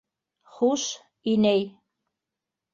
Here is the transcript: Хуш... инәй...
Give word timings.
Хуш... 0.53 0.87
инәй... 1.35 1.71